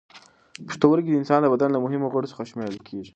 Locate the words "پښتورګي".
0.67-1.09